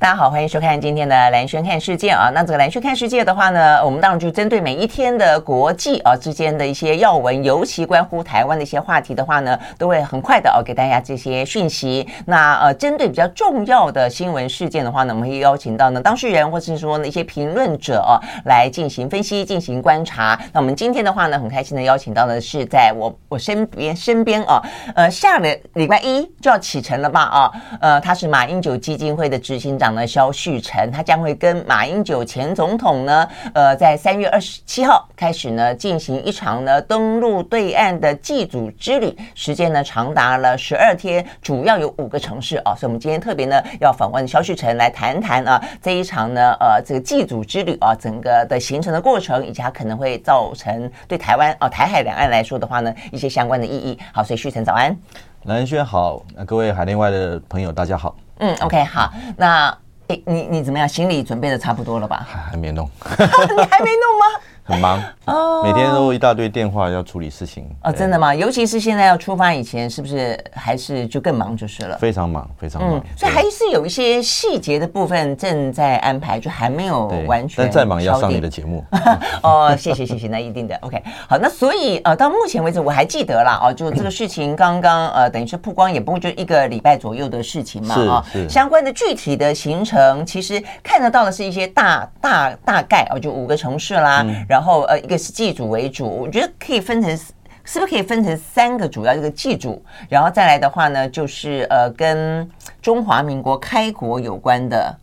[0.00, 2.30] 大家好，欢迎收看今天的蓝轩看世界啊。
[2.32, 12.08] 那这个蓝轩看世界的话呢，我们当然就针对每一天的国际啊之间的一些要闻，尤其关乎台湾的一些话题的话呢，都会很快的哦给大家这些讯息。
[12.24, 20.40] 那呃，针对比较重要的新闻事件的话呢，我们会邀请到呢当事人或者是说呢一些评论者哦来进行分析、进行观察。
[20.54, 24.62] 那我们今天的话呢，很开心的邀请到的是在我我身边身边啊，
[24.94, 29.89] 呃，下个礼拜一就要启程了吧啊，呃，他是马英九基金会的执行长。
[29.94, 53.98] 呢，萧旭晨，他将会跟马英九前总统呢，呃，在三月二十七号开始呢，进行一场呢登陆对岸的祭祖之旅，时间呢长达了十二天，主要有五个城市啊，所以我们今天特别呢要访问萧旭晨来谈谈啊这一场呢呃这个祭祖之旅啊整个的行程的过程，以及它可能会造成对台湾啊台海两岸来说的话呢一些相关的意义。
[54.12, 54.96] 好，所以旭晨早安，
[55.44, 58.14] 蓝轩好，各位海内外的朋友大家好。
[58.40, 59.74] 嗯，OK，好，那
[60.08, 60.88] 诶你你怎么样？
[60.88, 62.26] 行李准备的差不多了吧？
[62.28, 64.26] 还还没弄， 你还没弄吗？
[64.70, 68.34] 很忙 哦，每天都一大堆电话要处理事情哦，真的吗？
[68.34, 71.98] 尤其是现在要出发以前，是不是还是就更忙就是了？
[71.98, 73.02] 非常忙，非常忙。
[73.16, 77.64] 所以还是有一些细节的部分正在安排，就还没有完全。
[77.64, 78.84] 但再忙也要上你的节目
[79.42, 81.02] 哦，谢谢谢谢，那一定的 OK。
[81.28, 88.24] 好，那所以呃，到目前为止我还记得啦哦，就这个事情刚刚呃，等于是曝光，也不过就一个礼拜左右的事情嘛啊。
[88.48, 94.59] 相关的具体的行程，其实看得到的是一些大大大概哦，就五个城市啦，然后。
[94.60, 97.16] 然后呃，一个是祭祖为主，我觉得可以分成，
[97.64, 102.46] 是不是可以分成三个主要这个祭祖，然后再来的话呢，就是呃，跟
[102.82, 104.94] 中华民国开国有关的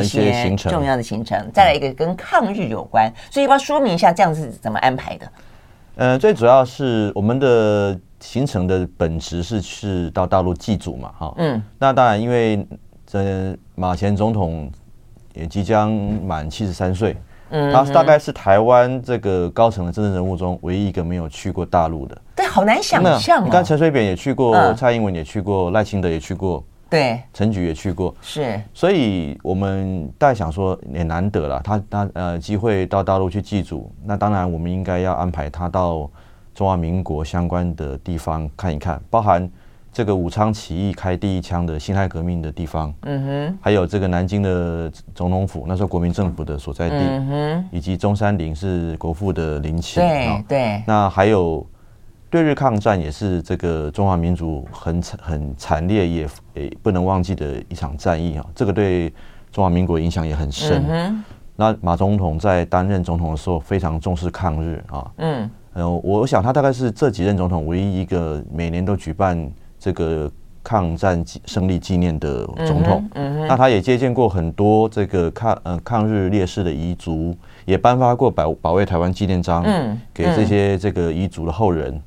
[0.00, 5.32] 一些重要的行程，再来一个跟抗日有关，所以要不要说明一下这样是怎么安排的？
[5.96, 12.64] 呃，最主要是我们的行程的本质是是到大陆祭祖嘛，哈，嗯，那当然因为
[13.04, 14.70] 这马前总统
[15.34, 17.16] 也即将满七十三岁。
[17.52, 22.18] 嗯，他大概是台湾这个高层的政治人物中唯一一个没有去过大陆的。
[22.34, 23.44] 对，好难想象哦。
[23.44, 28.14] 你看陈水扁也去过，蔡英文也去过，赖清德也去过，对，陈菊也去过。
[28.20, 36.10] 是，所以我们大概想说也难得了，他他呃机会到大陆去祭祖，那当然我们应该要安排他到
[36.54, 39.48] 中华民国相关的地方看一看，包含。
[39.92, 50.82] 这个武昌起义开第一枪的辛亥革命的地方，嗯哼，还有这个南京的总统府，那时候国民政府的所在地，嗯哼，以及中山陵是国父的陵寝，对对。
[50.86, 51.66] 那还有
[52.30, 59.12] 对日抗战也是这个中华民族很惨很惨烈也也不能忘记的一场战役啊，这个对
[59.50, 60.82] 中华民国影响也很深。
[60.88, 61.22] 嗯，
[61.54, 69.52] 那马总统在担任总统的时候非常重视抗日啊，嗯，呃，我想他大概是这几任总统唯一一个每年都举办。
[69.82, 70.30] 这个
[70.62, 79.64] 抗战胜利纪念的总统，嗯嗯、那他也接见过很多这个抗呃抗日烈士的遗族，也颁发过保保卫台湾纪念章，
[80.14, 82.00] 给这些这个遗族的后人。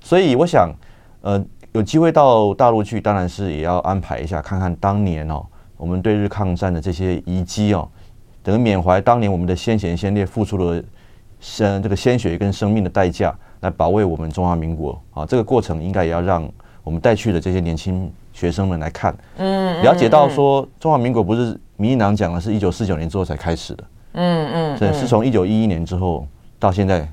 [0.00, 0.72] 所以我想，
[1.20, 5.44] 呃，有机会到大陆去，当然是也要安排一下，看看当年哦，
[5.76, 7.86] 我们对日抗战的这些遗迹哦，
[8.42, 10.82] 等于缅怀当年我们的先贤先烈付出了
[11.40, 16.50] 生这个鲜血跟生命的代价，来保卫我们中华民国啊，这个过程应该也要让。
[16.88, 23.84] 我们带去的这些年轻学生们来看，嗯，了解到说中华民国不是民进党讲的，是一九四九年之后才开始的，
[24.14, 26.26] 嗯嗯，对，是从一九一一年之后
[26.58, 27.06] 到现在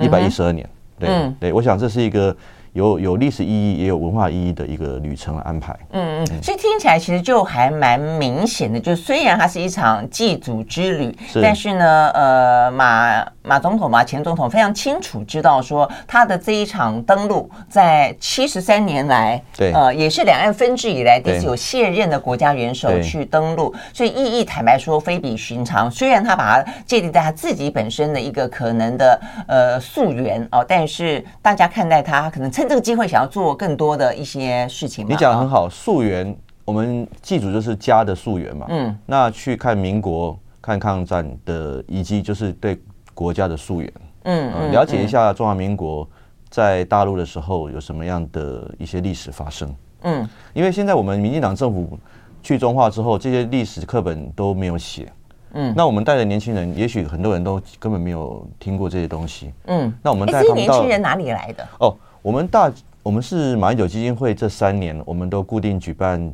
[0.00, 2.36] 一百一十二年，对对，我想这是一个。
[2.72, 5.76] 有有历史意义，也有文化意义的一个旅程安排。
[5.90, 25.90] 嗯嗯，所以听起来其实就还蛮明显的，就虽然它是一场祭祖之旅，是但是呢，呃，马马总统嘛，前总统非常清楚知道说，他的这一场登陆，在七十三年来，对，呃，也是两岸分治以来第一次有现任的国家元首去登陆，所以意义坦白说非比寻常。
[25.90, 32.50] 虽然他把它界定在他自己本身的一个可能的呃溯源哦、呃，但是大家看待他可能。
[32.62, 35.04] 趁这个机会，想要做更多的一些事情。
[35.08, 36.32] 你讲的很好，溯源，
[36.64, 38.66] 我们祭祖就是家的溯源嘛。
[38.68, 42.80] 嗯，那去看民国、看抗战的以及，就是对
[43.14, 43.92] 国家的溯源。
[44.22, 46.08] 嗯，嗯，了解一下中华民国
[46.50, 49.74] 在大陆的时候有什么样的一些历史发生。
[50.02, 51.98] 嗯，因为现在我们民进党政府
[52.44, 55.12] 去中化之后，这些历史课本都没有写。
[55.54, 59.52] 嗯，那我们带的年轻人，也许很多人都根本没有听过这些东西。
[59.66, 61.68] 嗯，那我们带年轻人哪里来的？
[61.80, 62.72] 哦，我们大
[63.02, 66.32] 我们是马英九基金会这三年，我们都固定举办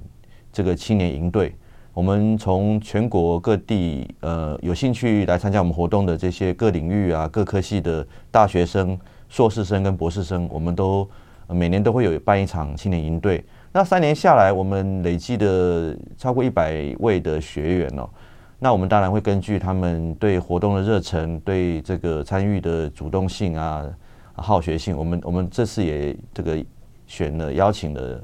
[0.53, 1.55] 这个青年营队。
[1.95, 8.99] 我们从全国各地呃有兴趣来参加我们活动的这些各领域啊、各科系的大学生、
[9.31, 11.09] 硕士生跟博士生，我们都
[11.49, 13.43] 每年都会有办一场青年营队。
[13.73, 18.07] 那三年下来，我们累计的超过一百位的学员哦。
[18.59, 23.87] 那我们当然会根据他们对活动的热忱、对这个参与的主动性啊、
[24.41, 26.57] 好学性，我们我们这次也这个
[27.07, 28.21] 选了邀请了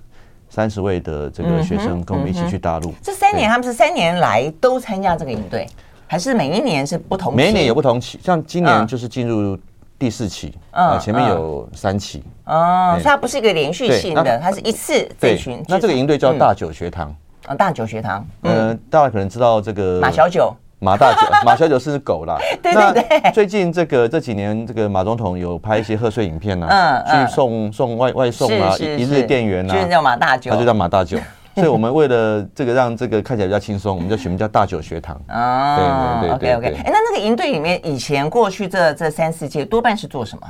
[0.49, 2.93] 三十位的这个学生跟我们一起去大陆。
[3.03, 5.67] 这三年他们是三年来都参加这个营队，
[6.07, 7.37] 还是每一年是不同期？
[7.37, 9.59] 每一年有不同期，像今年就是进入。
[9.97, 15.65] 第四期，啊，前面有三期哦，所以它不是一个连续性的，它是一次这群。
[15.69, 17.15] 那这个营队叫大九学堂
[17.47, 18.27] 啊，大九学堂。
[18.43, 20.53] 嗯，大家可能知道这个马小九，
[20.85, 22.37] 马大九， 马小九是狗啦。
[22.63, 23.33] 对对对。
[23.33, 31.19] 最近这个这几年，这个马总统有拍一些贺岁影片啊，去送送外外送啊，一日店员啊，就叫马大九，他就叫马大九。
[31.55, 35.15] 所以我们为了这个让这个看起来比较轻松，我们就取名叫大九学堂。
[35.31, 36.77] 哦，对对对，OK OK。
[36.85, 40.47] 哎，那那个营队里面，以前过去这这三四届多半是做什么？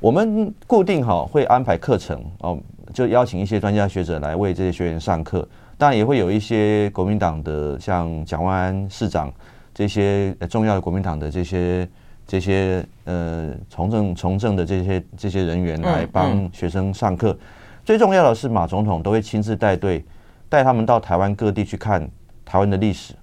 [0.00, 2.58] 我们固定哈会安排课程哦，
[2.92, 5.46] 就邀请一些专家学者来为这些学员上课。
[5.78, 9.32] 当然也会有一些国民党的，像蒋万安市长
[9.74, 11.88] 这些重要的国民党的这些
[12.26, 17.36] 这些呃从政从政的这些这些人员来帮学生上课。
[17.84, 20.04] 最重要的是马总统都会亲自带队。
[20.50, 22.04] 带他们到台湾各地去看
[22.44, 23.14] 台湾的历史，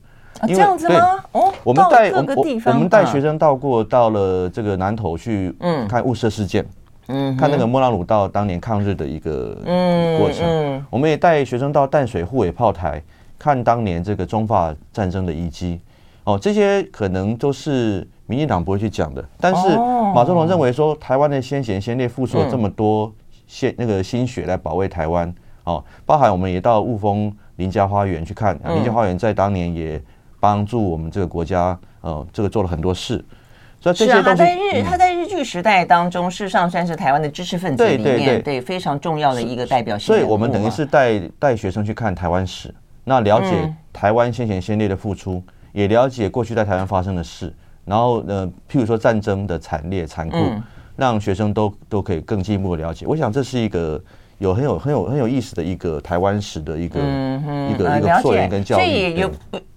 [0.47, 1.19] 这样子吗？
[1.33, 2.25] 哦，我们带我
[2.67, 6.65] 我们带学生到过到了这个南投去，嗯，看雾社事件，
[7.07, 9.57] 嗯，看那个莫拉鲁道当年抗日的一个
[10.17, 10.81] 过程。
[10.89, 13.03] 我们也带学生到淡水护卫炮台，
[13.38, 15.81] 看当年这个中法战争的遗迹。
[16.27, 19.77] 哦，这些可能都是民进党不会去讲的，但是
[20.13, 23.09] 马总统认为说，台湾的先贤先烈付出了这么多
[23.47, 25.33] 鲜那个心血来保卫台湾。
[25.63, 30.01] 哦，包含我们也到雾峰林家花园去看，林家花园在当年也
[30.38, 33.23] 帮助我们这个国家，呃，这个做了很多事。
[33.80, 40.07] 所以这些东西，他在日他在日据时代当中，事实上算是台湾的知识分子里面对非常重要的一个代表性。
[40.07, 42.75] 所以我们等于是带带学生去看台湾史，
[43.06, 45.41] 那了解台湾先贤先烈的付出，
[45.71, 47.53] 也了解过去在台湾发生的事，
[47.85, 50.37] 然后呃，譬如说战争的惨烈残酷，
[50.95, 53.05] 让学生都都可以更进一步的了解。
[53.05, 54.01] 我想这是一个。
[54.39, 59.29] 有很有很有很有意思的一个台湾史的一个、嗯、哼一个、呃、一个溯源跟教育，所以有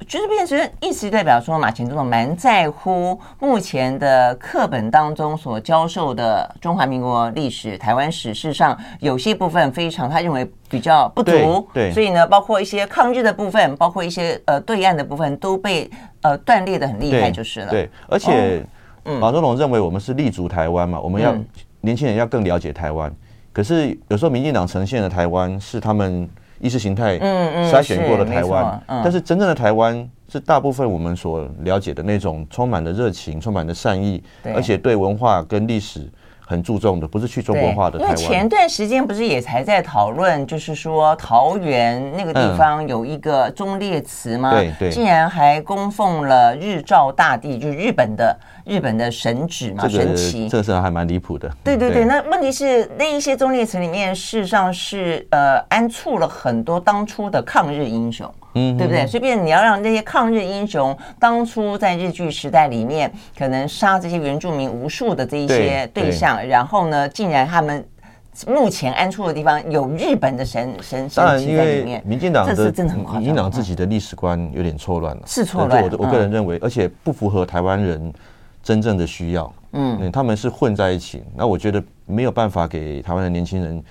[0.07, 15.91] 就是变成意思代表说，马前总统蛮在乎目前的课本当中所教授的中华民国历史、台湾史，事实上有些部分非常他认为比较不足，对，对所以呢，包括一些抗日的部分，包括一些呃对岸的部分都被
[16.21, 17.71] 呃断裂的很厉害，就是了。
[17.71, 18.63] 对，对，而且、
[19.05, 21.47] 哦、马总统认为我们是立足台湾嘛，我们要、嗯、
[21.81, 23.11] 年轻人要更了解台湾。
[23.53, 26.29] 可是有时候民进党呈现的台湾是他们
[26.61, 34.23] 意识形态筛选过的台湾，但是真正的台湾是大部分我们所了解的那种充满了热情、充满了善意，
[34.55, 36.09] 而且对文化跟历史
[36.51, 38.19] 很注重的，不是去中国化的台湾。
[38.19, 44.51] 因为前段时间不是也才在讨论，就是说桃园那个地方有一个忠烈祠吗？
[44.51, 48.37] 对对，竟然还供奉了日照大帝，就是日本的。
[48.67, 51.51] 日本的神祇嘛，神祇，这个是还蛮离谱的。
[51.65, 59.07] 对对对，那问题是那一些忠烈祠里面，事实上是呃安处了很多当初的抗日英雄，嗯，对不对？
[59.07, 67.85] 所以，你要让那些抗日英雄当初在日据时代里面，可能杀这些原住民无数的这一些对象，然后呢，竟然他们
[68.47, 72.03] 目前安处的地方有日本的神神神只在里面。
[72.05, 72.73] 民进党的
[73.15, 75.83] 民进党自己的历史观有点错乱了，是错乱。
[75.83, 78.13] 我我个人认为，而且不符合台湾人。
[78.63, 83.83] 真正的需要，嗯，他们是混在一起，那我觉得没有办法给台湾的年轻人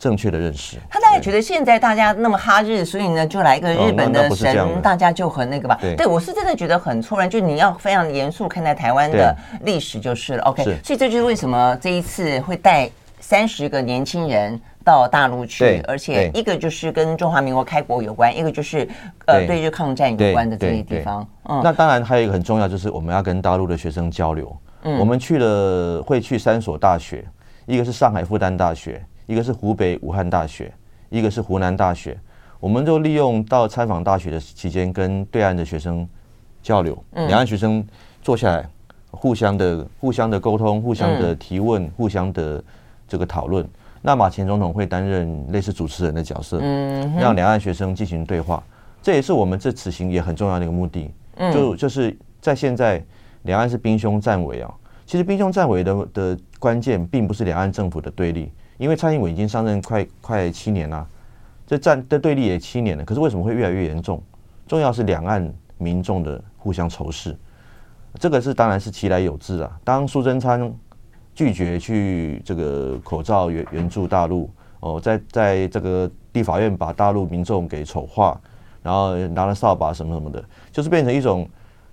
[0.00, 0.78] 正确的认识。
[0.88, 5.78] 他大概觉得现在大家那么哈日，所以呢，就来一个日本的神，大家就很那个吧。
[5.80, 10.42] 对，我是真的觉得很突然，就你要非常严肃看待台湾的历史就是了。
[10.44, 12.90] OK，所以这就是为什么这一次会带
[13.20, 14.60] 三十个年轻人。
[14.82, 18.88] 到大陆去，而且一个就是跟中华民国开国有关，一个就是
[19.26, 21.24] 呃对日抗战有关的这些地方。
[21.50, 24.56] 嗯，那当然还有一个很重要，就是我们要跟大陆的学生交流。
[24.84, 27.22] 嗯，我们去了会去三所大学，
[27.66, 30.72] 一个是上海复旦大学，一个是湖北武汉大学，
[31.08, 32.18] 一个是湖南大学。
[32.58, 36.06] 我们就利用到参访大学的期间，跟对岸的学生
[36.60, 37.86] 交流，两岸学生
[38.20, 38.68] 坐下来，
[39.12, 42.60] 互相的互相的沟通，互相的提问，互相的
[43.06, 43.64] 这个讨论。
[44.02, 48.60] 那马前总统会担任类似主持人的角色，嗯，让两岸学生进行对话，
[49.00, 51.08] 这也是我们这此行也很重要的一个目的，
[51.52, 53.00] 就就是在现在
[53.42, 54.74] 两岸是兵凶战危啊。
[55.10, 58.48] 其实兵凶战危的的关键，并不是两岸政府的对立，
[58.78, 61.04] 因为蔡英文已经上任快快七年了，
[61.66, 63.04] 这战的对立也七年了。
[63.04, 64.22] 可是为什么会越来越严重？
[64.68, 67.36] 重要是两岸民众的互相仇视，
[68.20, 69.80] 这个是当然是其来有自啊。
[69.82, 70.72] 当苏贞昌
[71.34, 74.48] 拒绝去这个口罩援援助大陆，
[74.78, 78.40] 哦，在在这个地法院把大陆民众给丑化，
[78.80, 81.48] 然后拿了扫把什么什么的，就是变成一种。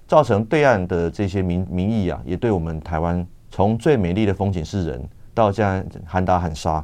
[0.08, 6.84] 造成对岸的这些民民意啊，也对我们台湾从最美丽的风景是人，到这样喊打喊杀，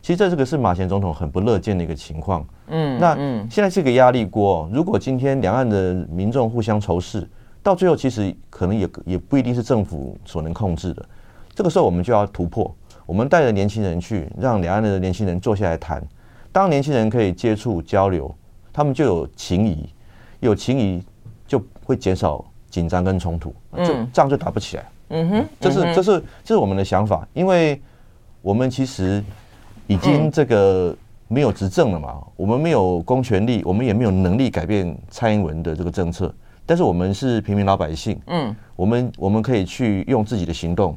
[0.00, 2.44] 其实这这个是马前总统很不乐见的一个情况。
[2.68, 3.14] 嗯，那
[3.50, 4.68] 现在是个压力锅。
[4.72, 7.28] 如果今天两岸的民众互相仇视，
[7.62, 11.06] 到最后其实可能也也不一定是政府所能控制的。
[11.54, 12.74] 这个时候我们就要突破，
[13.04, 16.02] 我们带着年轻人去，让两岸的年轻人坐下来谈。
[16.50, 18.34] 当年轻人可以接触交流，
[18.72, 19.88] 他们就有情谊，
[20.40, 21.02] 有情谊
[21.46, 22.42] 就会减少。
[22.72, 24.84] 紧张跟冲突，就仗就打不起来。
[25.10, 27.78] 嗯哼，这是这是这是我们的想法，因为
[28.40, 29.22] 我们其实
[29.86, 30.96] 已经这个
[31.28, 40.96] 没有执政了嘛，我们没有公权力，我们也没有能力改变蔡英文的这个政策，但是我们是平民老百姓，嗯，我们我们可以去用自己的行动。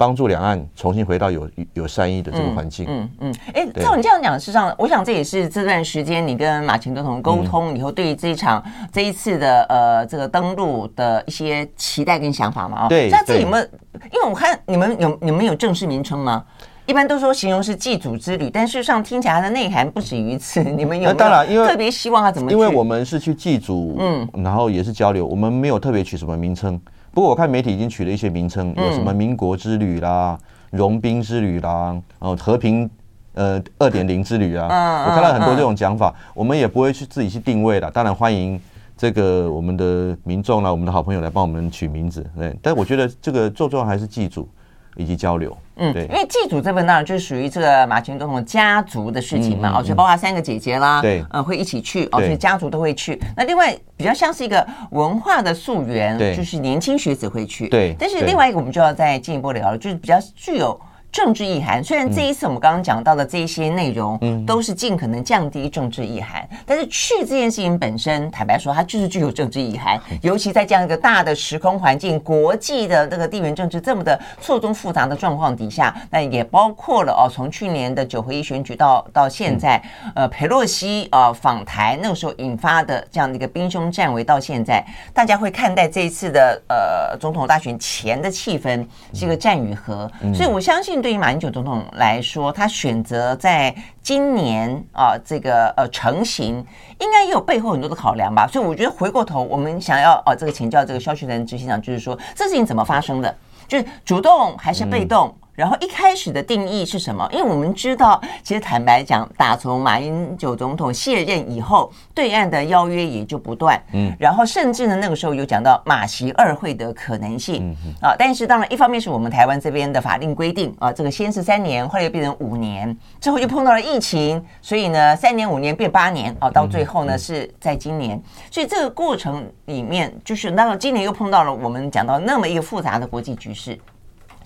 [0.00, 2.86] 帮助两岸重新回到有有善意的这个环境。
[2.88, 12.86] 嗯嗯，哎、嗯，照、嗯、你这样讲，事实上，我想这也是这段时间你跟马前总统沟通以后，对于这一场、嗯、这一次的呃这个登陆的一些期待跟想法嘛？
[12.86, 13.10] 哦，对。
[13.10, 13.62] 那这有没有？
[14.10, 16.42] 因为我看你们有你们有正式名称吗？
[16.86, 20.62] 一般都说形容是祭祖之旅，但事实上听起来它的内涵不止于此。
[20.64, 22.50] 你们有没有当然，因为特别希望他怎么？
[22.50, 26.80] 因为我们是去祭祖，嗯，然后也是交流，我们没有特别取什么名称。
[27.12, 30.38] 不过我看媒体已经取了一些名称，有什么民国之旅啦、
[30.70, 32.88] 融冰之旅啦、哦和平
[33.34, 34.66] 呃二点零之旅啊，
[35.06, 37.90] 我看到很多这种讲法，我们也不会去自己去定位的。
[37.90, 38.60] 当然欢迎
[38.96, 42.56] 这个我们的民众啦，我们的好朋友来帮我们取名字，对。
[42.62, 44.48] 但我觉得这个最重要还是祭祖。
[44.96, 53.20] 以及交流，嗯，对，因为祭祖这边呢，就是属于这个马前总统家族的事情嘛，哦、嗯，所以包括三个姐姐啦，对，呃，会一起去，哦，所以家族都会去。
[53.36, 57.94] 那另外比较像是一个文化的溯源，对，就是年轻学子会去，对。
[57.98, 60.78] 但是另外一个我们就要再进一步聊了，就是比较具有。
[61.12, 70.00] 政治意涵，虽然这一次我们刚刚讲到的这些内容都是尽可能降低政治意涵，但是去这件事情本身，坦白说，它就是具有政治意涵。
[70.22, 79.82] 尤其在这样一个大的时空环境、国际的那个地缘政治这么的错综复杂的状况底下，那也包括了哦，从去年的九合一选举到到现在，
[80.14, 90.99] 呃，佩洛西啊访台那个时候引发的这样的一个兵凶战危，到现在，大家会看待这一次的呃总统大选前的气氛是一个战与和，所以我相信。
[91.00, 96.64] 对于马英九总统来说，他选择在今年啊，这个呃成型，
[96.98, 98.46] 应该也有背后很多的考量吧。
[98.46, 103.34] 所以我觉得回过头，我们想要哦，这个请教这个萧旭人执行长，就是说这事情怎么发生的，
[103.66, 105.28] 就是主动还是被动？
[105.28, 107.28] 嗯然后一开始的定义是什么？
[107.30, 113.78] 因为我们知道，其实坦白讲，打从马英九总统卸任以后，对岸的邀约也就不断。
[113.92, 117.76] 嗯，然后甚至呢，那个时候有讲到马习二会的可能性。
[117.84, 128.18] 嗯啊，但是当然，一方面是我们台湾这边的法令规定啊，这个先是三年，后来又变成五年，之后又碰到了疫情，所以呢，三年五年变八年啊，到最后呢是在今年。
[128.50, 133.78] 所以这个过程里面，就是那今年又碰到了我们讲到那么一个复杂的国际局势。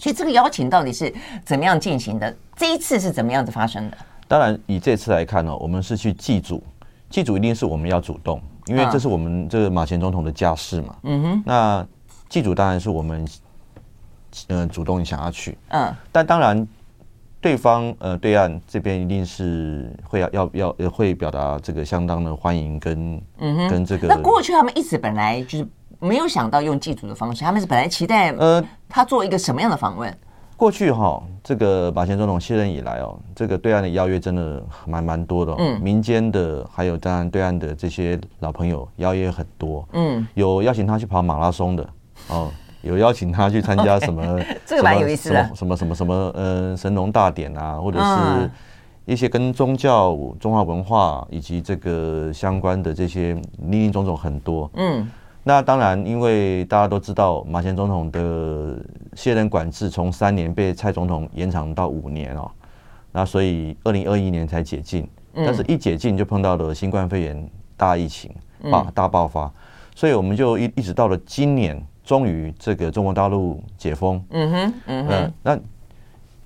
[0.04, 1.11] 所以这个邀请到底是
[1.46, 2.37] 怎么样进行的？
[2.54, 3.96] 这一次是怎么样子发生的？
[4.28, 6.62] 当然，以这次来看呢，我们是去祭祖，
[7.08, 10.94] 祭祖一定是我们要主动，因为这是我们这个马前总统的家事嘛。
[11.04, 11.42] 嗯哼。
[11.46, 11.87] 那
[12.28, 13.26] 祭祖当然是我们
[14.49, 15.56] 呃主动想要去。
[15.68, 15.90] 嗯。
[16.12, 16.68] 但当然，
[17.40, 24.06] 对方呃对岸这边一定是会要要要会表达这个相当的欢迎跟嗯哼跟这个。
[24.06, 25.66] 那过去他们一直本来就是。
[26.04, 30.11] 没有想到用祭祖的方式，他们是本来期待呃他做一个什么样的访问？
[30.11, 30.16] 呃、
[30.56, 41.88] 过去哈，这个马前总统卸任以来哦，这个对岸的邀约真的蛮蛮多的，哦，嗯，民间的还有当然对岸的这些老朋友邀约很多，嗯，有邀请他去跑马拉松的
[42.28, 42.50] 哦，
[42.82, 48.50] 有邀请他去参加什么 这个蛮有意思的，什么什么什么呃神农大典啊，或者是
[49.06, 55.11] 一些跟宗教、中华文化以及这个相关的这些林林总总很多，嗯。
[55.46, 58.82] 那当然，因为大家都知道马前总统的
[59.14, 62.50] 卸任管制从三年被蔡总统延长到五年哦，
[63.12, 68.34] 那所以二零二一年才解禁，但是一解禁就碰到了新冠肺炎大疫情
[68.70, 69.52] 爆大爆发，
[69.94, 75.58] 所以我们就一一直到了今年，终于这个中国大陆解封，嗯哼，嗯哼，那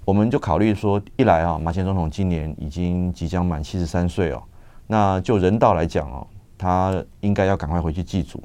[0.05, 4.43] 我们就考虑说，一来啊，马前总统今年已经即将满七十三岁哦，
[4.89, 6.27] 那就人道来讲哦，
[6.59, 8.43] 他应该要赶快回去祭祖。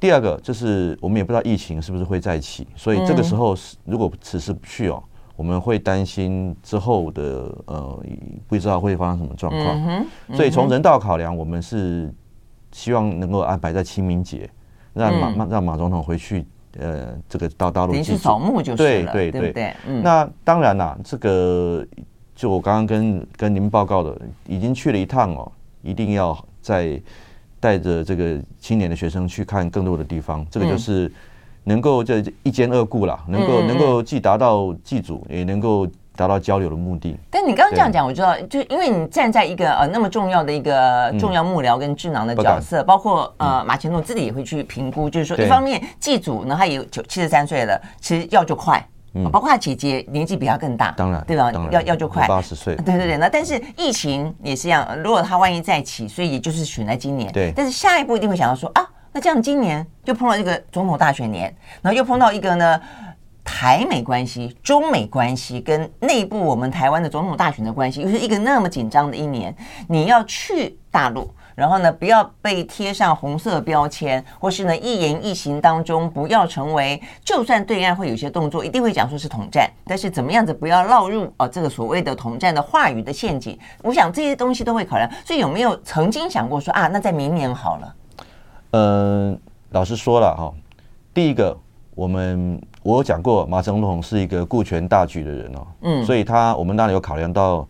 [0.00, 5.02] 第二个就是我们也不知道疫情是不是会再起，所以这个时候是如果此时不去哦，
[5.34, 7.98] 我们会担心之后的呃
[8.46, 10.06] 不知道会发生什么状况。
[10.34, 12.12] 所以从人道考量，我们是
[12.72, 14.50] 希望能够安排在清明节，
[14.92, 16.44] 让马、嗯、让马总统回去
[16.78, 21.86] 呃这个到大陆去扫墓就是对对对，对那当然啦，这个
[22.34, 27.00] 就我刚刚跟跟您报告的，已经去了一趟哦，一定要在。
[27.64, 31.10] 带着这个青年的学生去看更多的地方，这个就是
[31.62, 37.16] 能够这一兼二顾啦，能够能够既达到祭祖，也能够达到交流的目的。
[37.30, 48.86] 但你刚刚这样讲，我知道，就因为你站在一个呃那么重要的一个重要幕僚跟智囊的角色，包括呃马前总自己也会去评估，就是说一方面祭祖呢，他也有九七十三岁了，其实要就快。
[49.14, 51.52] 嗯，包括他姐姐年纪比他更大，当然，对吧？
[51.70, 53.16] 要要就快，八十岁， 对对对。
[53.16, 57.32] 那但是疫情也是一样，如果他万一再起，所以也就是选在今年。
[57.32, 57.52] 对。
[57.54, 62.80] 但是下一步一定会想到说啊，那这样今年就碰到一个总统大选年，然后又碰到一个呢
[63.44, 69.54] 台美关系、中美关系跟内部我们台湾的总统大选的关系，又是一个那么紧张的一年，
[69.88, 71.32] 你要去大陆。
[71.54, 83.58] 然后呢，不要被贴上红色标签，或是呢，一言一行当中不要成为，就算对岸会有些动作，一定会讲说是统战，但是怎么样子不要落入啊这个所谓的统战的话语的陷阱。
[83.82, 85.08] 我想这些东西都会考量。
[85.24, 87.94] 所以有没有曾经想过说啊，那在明年好了？
[88.72, 89.38] 嗯，
[89.70, 90.52] 老实说了哈，
[91.12, 91.56] 第一个，
[91.94, 97.64] 我们我有讲过，马总统是一个顾全大局的人哦，嗯，所以他我们当然有考量到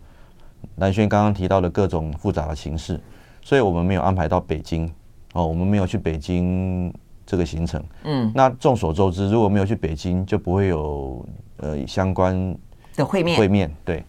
[0.75, 2.99] 南轩刚刚提到的各种复杂的形势。
[3.45, 4.91] 所以我们没有安排到北京，
[5.35, 6.91] 哦，我们没有去北京
[7.27, 7.85] 这个行程。
[8.05, 11.25] 嗯，那众所周知，如果没有去北京，就不会有
[11.59, 12.57] 呃相关
[12.97, 13.39] 的会面。
[13.39, 14.03] 会面对。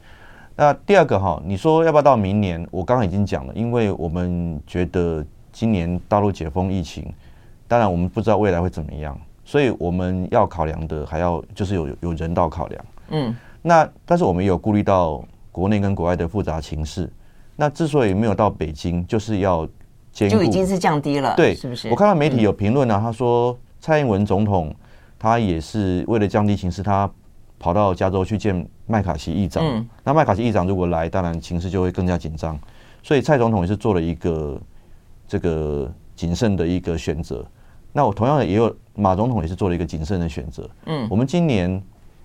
[0.55, 2.65] 那第二个哈，你说要不要到明年？
[2.71, 7.13] 我刚刚已经讲了，因为我们觉得今年大陆解封疫情，
[7.67, 12.85] 当然我们不知道未来会怎么样，所以我们要考量的还要就是有有人道考量。
[13.09, 17.11] 嗯，那但是我们也有顾虑到国内跟国外的复杂情势。
[17.55, 19.67] 那之所以没有到北京，就是要
[20.11, 21.89] 就已经是降低了，对，是不是？
[21.89, 24.73] 我看到媒体有评论呢，他说蔡英文总统
[25.17, 27.09] 他也是为了降低情势，他
[27.57, 29.63] 跑到加州去见麦卡锡议长。
[29.65, 32.59] 嗯，那麦卡锡议长如果来，当然情势就会更加紧张。
[33.03, 34.61] 所以蔡总统也是做了一个
[35.27, 37.45] 这个谨慎的一个选择。
[37.93, 40.69] 那我同样的也有马总统也是做了一个谨慎的选择。
[40.85, 41.81] 嗯，我们今年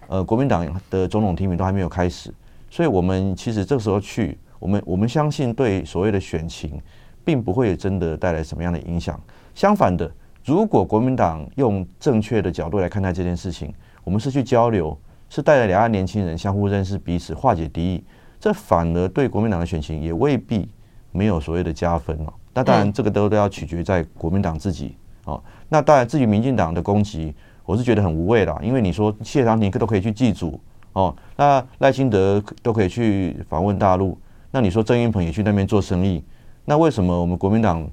[0.08, 2.32] 呃国民党的总统提名都还没有开始，
[2.70, 4.36] 所以我们其实这个时候去。
[4.60, 6.80] 我们我们相信，对所谓的选情，
[7.24, 9.20] 并不会真的带来什么样的影响。
[9.54, 10.08] 相反的，
[10.44, 14.96] 如果国民党用正确的角度来看待这件事情，我们是去交流，
[15.28, 18.04] 是带着两岸年轻人相互认识彼此，化解敌意，
[18.38, 20.68] 这反而对国民党的选情也未必
[21.10, 22.32] 没有所谓的加分哦。
[22.52, 24.94] 那当然，这个都都要取决在国民党自己
[25.24, 25.42] 哦。
[25.68, 30.60] 那当然，至于民进党的攻击，我是觉得很无谓啦，因为你说谢长廷都可以去祭祖
[30.92, 34.18] 哦，那赖清德都可以去访问大陆。
[34.50, 36.22] 那你说郑云鹏也去那边做生意，
[36.64, 37.88] 那为什么我们国民党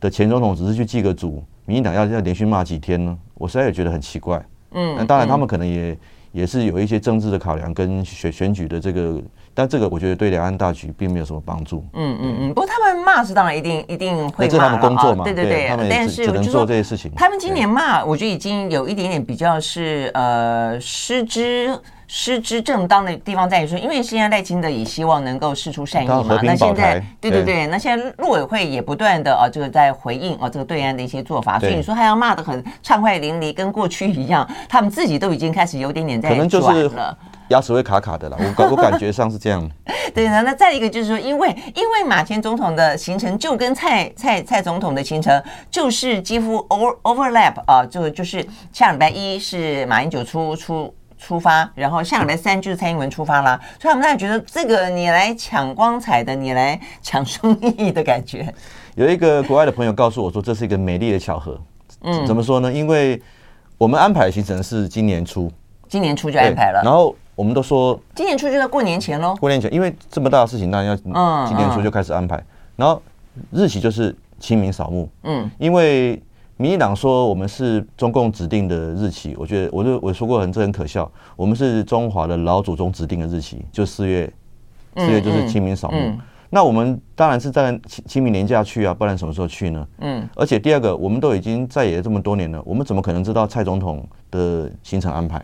[0.00, 3.16] 的前总统只是去祭个祖，民进党要要连续骂几天呢？
[3.34, 4.42] 我实在也觉得很奇怪。
[4.72, 5.98] 嗯，那当然他们可能也
[6.32, 9.20] 也是有一些政治的考量跟选选举的这个，
[9.52, 11.84] 但这个我觉得对两岸大局并没有什么帮助。
[11.92, 17.12] 嗯嗯嗯，不过他们骂是当然一定一定会骂，这是他们工作嘛，对对对，但是只能做这些事情。
[17.16, 21.78] 他们今年骂，我觉得已经有一点点比较是呃失之。
[22.10, 26.40] 失之正当的地方在于说，因为现在赖清德也希望能够释出善意嘛。
[26.42, 31.58] 那现在，对对对，那现在陆委会也不断的啊，这个在回应啊，这个对岸的一些做法。
[31.58, 37.16] 所以你说他要骂的很畅快淋漓，跟过去一样，他们自己都已经开始有点点在转了。
[37.48, 39.70] 牙齿会卡卡的了，我感我感觉上是这样。
[40.14, 50.94] 对，那再一个就是说，因为因为马前总统的行程就跟蔡蔡蔡总统的行程就是几乎 over overlap 啊，就就是下礼拜一是马英九出出。
[51.18, 58.54] 出发，然后下礼拜三就是蔡英文出发啦，所以他们大家觉得这个你来抢光彩的，你来抢生意的感觉。
[58.94, 61.60] 有一个国外的朋友告诉我说，这是一个美丽的巧合。
[62.02, 62.72] 嗯，怎么说呢？
[62.72, 63.20] 因为
[63.76, 65.50] 我们安排的行程是今年初，
[65.88, 66.80] 今年初就安排了。
[66.84, 69.34] 然后我们都说，今年初就在过年前喽。
[69.40, 72.36] 过年前，因为这么大的事情，当然要今年初就开始安排。
[72.36, 73.02] 嗯嗯、然后
[73.50, 75.08] 日期就是清明扫墓。
[75.24, 76.22] 嗯，因为。
[76.60, 81.10] 民进党说我们是中共指定的日期，我觉得我就我说过很这很可笑。
[81.36, 84.28] 我们是中华的老祖宗指定的日期，就四月，
[84.96, 85.96] 四月就是清明扫墓。
[85.96, 89.86] 嗯嗯、那我们当然是在清清明年假去啊，不然什么时候去呢？
[90.00, 90.28] 嗯。
[90.34, 95.36] 而且第二个，我们都已经在野这么多年了，我们怎么可能知道蔡总统的行程安排？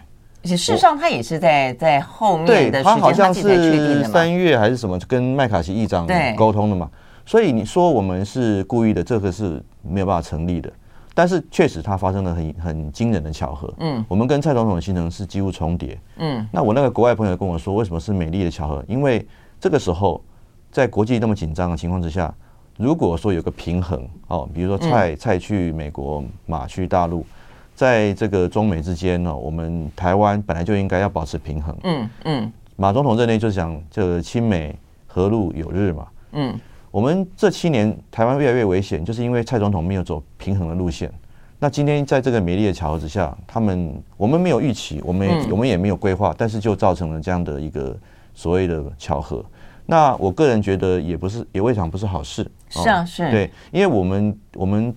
[0.42, 6.90] 而且事实上他也是在在后面的时间，他好像是三月还是什么跟麦卡锡议长沟通的嘛。
[7.24, 10.70] 所以你说我们是故意的，这个是没有办法成立的。
[11.14, 13.72] 但是确实它发生了很很惊人的巧合。
[13.78, 15.96] 嗯，我们跟蔡总统的行程是几乎重叠。
[16.16, 18.84] 嗯，那我那个国外朋友跟我说，为什么是美丽的巧合？
[18.88, 19.24] 因为
[19.60, 20.20] 这个时候
[20.72, 22.34] 在国际那么紧张的情况之下，
[22.76, 27.24] 如果说有个平衡哦，比如说蔡、嗯、蔡去美国，马去大陆，
[27.76, 31.76] 在这个中美之间呢，我们台湾本来就应该要保持平衡。
[31.84, 36.06] 嗯嗯，马总统任内就是讲这个亲美和陆有日嘛。
[36.32, 36.58] 嗯。
[36.94, 41.12] 我们这七年台湾越来越危险，就是因为蔡总统没有走平衡的路线。
[41.58, 47.96] 那今天在这个美丽的巧合之下，他们我们没有预期，我们我们也没有规划，但是就造成了这样的一个
[48.32, 49.44] 所谓的巧合。
[49.86, 52.48] 那我个人觉得也不是，也未尝不是好事。
[52.68, 53.28] 是啊，是。
[53.28, 54.94] 对，因为我们我们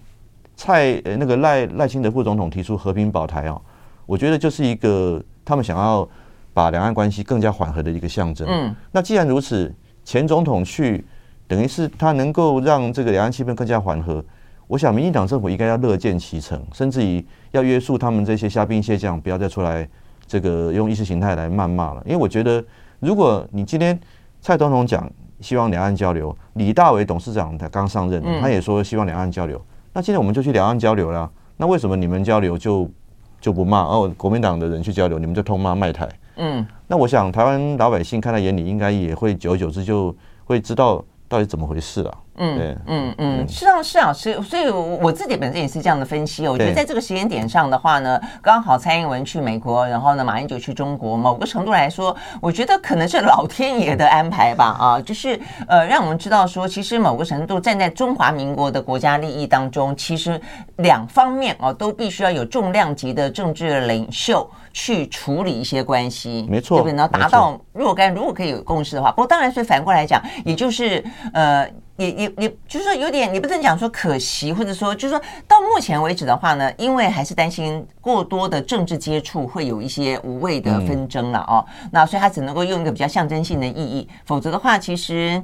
[0.55, 3.59] 蔡呃那个赖赖清德副总统提出和平保台哦，
[4.05, 6.07] 我觉得就是一个他们想要
[6.53, 8.47] 把两岸关系更加缓和的一个象征。
[8.47, 8.75] 嗯。
[8.91, 9.73] 那既然如此，
[10.05, 11.03] 前总统去。
[11.47, 14.23] 等于是他能够让这个两岸气氛更加缓和，
[14.67, 19.87] 我想民进党政府应该要乐见其成，甚至于要约束他们这些虾兵蟹将，不要再出来
[20.27, 22.03] 这个用意识形态来谩骂了。
[22.05, 22.61] 因为我觉得，
[22.99, 23.97] 如果你今天
[24.41, 29.61] 蔡总统讲希望两岸交流，李大为董事长他刚上任，他也说希望两岸交流，
[29.93, 31.29] 那今天我们就去两岸交流啦。
[31.55, 32.91] 那为什么你们交流就
[33.39, 33.83] 就不骂？
[33.83, 36.09] 哦，国民党的人去交流，你们就痛骂卖台？
[36.35, 41.01] 嗯，那我想台湾老百姓看在眼里，应该也会久而久之就会知道。
[41.27, 42.21] 到底怎么回事啊？
[42.37, 46.47] 嗯，嗯嗯，是啊是啊，所以所以我自己本身也是这样的分析。
[46.47, 54.65] 我觉得在这个时间点上的话呢，刚好蔡英文去美国，然后呢，马英九去中国，某个程度来说，我觉得可能是老天爷的安排吧。
[54.79, 60.39] 啊，就是呃，让我们知道说，其实某个程度站在中华民国的国家利益当中，其实
[60.77, 66.95] 两方面哦都必须要有重量级的政治领袖去处理一些关系，没错，对不对？
[66.95, 71.03] 然后达到若干如果可以有共识的话，不过当然，所以反过来讲，也就是。
[71.33, 81.65] 呃，也也也就是说有点，你不能讲说可惜，或者说就是说到目前为止的话呢，因为还是担心过多的政治接触会有一些无谓的纷争了哦。
[81.83, 85.41] 嗯、那所以他只能够用一个比较象征性的意义，否则的话，其实，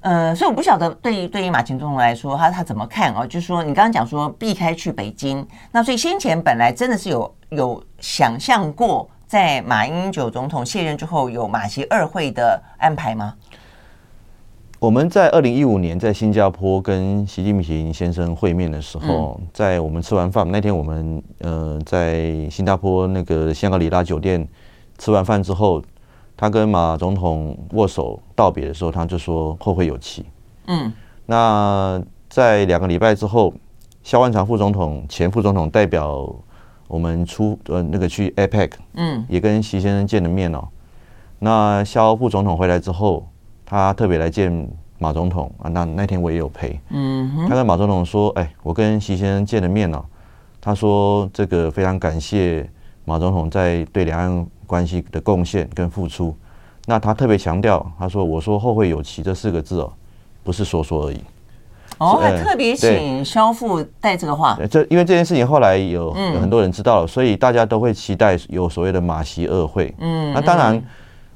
[0.00, 3.26] 呃，所以我不晓得对于对于马前总统来说，他他怎么看哦？
[3.26, 13.34] 就是说你刚刚讲说避开去北京，那所以先前本来真的是有有想象过在马英九总统卸任之后有马习二会的安排吗？
[14.82, 24.44] 我们在二零一五年在新加坡跟习近平先生会面的时候，在我们吃完饭那天，我们呃在新加坡那个香格里拉酒店
[24.98, 25.80] 吃完饭之后，
[26.36, 30.24] 他跟马总统握手道别的时候，他就说后会有期。
[30.66, 30.92] 嗯，
[31.26, 33.54] 那在两个礼拜之后，
[34.02, 36.28] 肖万长副总统前副总统代表
[36.88, 40.66] 我们出呃那个去 APEC，嗯，也跟习先生见了面哦。
[41.38, 43.28] 那肖副总统回来之后。
[43.64, 46.78] 他特别来见马总统啊，那那天我也有陪。
[46.90, 50.04] 嗯哼，他跟马总统说：“哎，我跟习先生见了面了。
[50.60, 52.68] 他说这个非常感谢
[53.04, 56.36] 马总统在对两岸关系的贡献跟付出。
[56.86, 59.92] 那他特别强调，他说我说后会有期这四个字哦，
[60.44, 61.20] 不是说说而已。
[61.98, 64.56] 哦，还特别请肖父带这个话。
[64.70, 69.92] 这因为这件事情后来有有很多人知道了，所以大家都会期待有所谓的马习二会。
[69.98, 70.80] 嗯，那当然，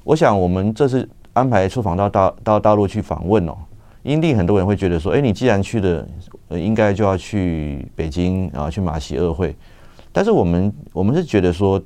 [0.04, 1.08] 我想我们这是。
[1.36, 3.54] 安排出访到大到大陆去访问哦，
[4.02, 6.08] 因定很多人会觉得说，哎，你既然去的，
[6.48, 9.54] 呃，应该就要去北京啊，去马习二会。
[10.12, 11.78] 但是我们我们是觉得说，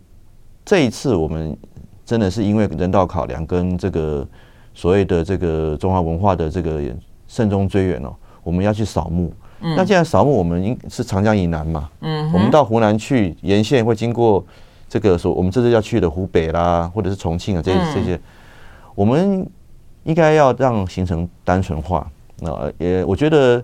[0.64, 1.56] 这一次我们
[2.04, 4.24] 真的是因为人道考量跟这个
[4.72, 6.80] 所谓的这个中华文化的这个
[7.26, 9.32] 慎终追远哦，我们要去扫墓。
[9.62, 9.74] 嗯。
[9.76, 14.46] 那既然扫墓，我们应是长江以南嘛，嗯，我们到湖南去沿线会经过
[14.88, 18.20] 这个说我们这次要去的湖北啦，或者是重庆啊这这些。
[18.94, 19.48] 我们
[20.04, 22.06] 应该要让行程单纯化，
[22.40, 23.62] 那也我觉得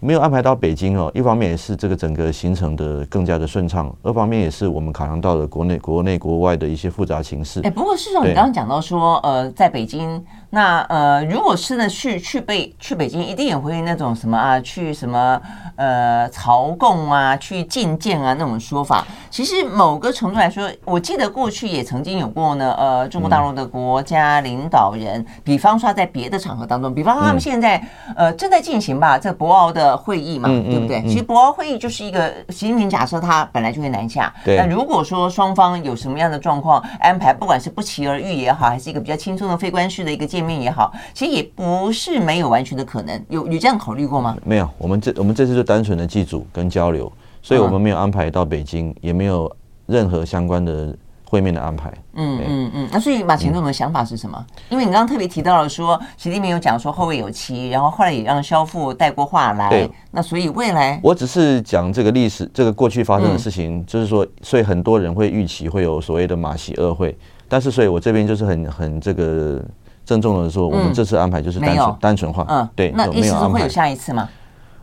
[0.00, 1.10] 没有安排到北京哦。
[1.14, 7.60] 一方面也是这个整个行程的更加的顺畅，二方面也是我们考量到了国内、国内、国外的一些复杂情势。
[7.62, 10.24] 哎，不过事实上，你刚刚讲到说，呃，在北京。
[10.54, 15.40] 那呃，如果是呢，去去北去北京，一定也会那种什么啊，去什么
[15.74, 19.04] 呃朝贡啊，去觐见啊那种说法。
[19.28, 22.72] 其实某个程度来说，我记得过去也曾经有过呢。
[22.78, 27.76] 呃，中国大陆的国家领导人，嗯、比方说在别的场合当中，比方说他们现在、
[28.10, 31.00] 嗯、呃正在进行吧，这博鳌的会议嘛，嗯、对不对？
[31.00, 40.43] 嗯、其实博鳌会议就是一个习近平假设他本来就会南下，那如果说双方有什么样的状况安排，不管是不期而遇也好，还是一个比较轻松的非官式的一个见。
[40.44, 43.24] 面也好，其实也不是没有完全的可能。
[43.28, 44.36] 有有这样考虑过吗？
[44.44, 47.10] 没有，我们这我们这次就单纯的祭祖跟交流，
[47.42, 49.50] 所以我们没有安排到北京，也没有
[49.86, 51.92] 任何相关的会面的安排。
[52.14, 52.88] 嗯嗯嗯。
[52.92, 54.38] 那所以马前总的想法是什么？
[54.38, 59.68] 嗯、因为你刚刚特别提到了说，习近平有讲说后会有期，然后后来也让肖富带过话来。
[59.68, 59.90] 对。
[60.10, 67.16] 那所以未来，我只是讲这个历史，这个过去发生的事情，嗯、就是说，所以很多人会预期会有所谓的马习二会，
[67.48, 69.60] 但是所以我这边就是很很这个
[70.04, 72.46] 郑重的说，我们这次安排就是单纯、嗯、单纯化。
[72.48, 72.92] 嗯，对。
[72.94, 74.28] 那意思是会有下一次吗？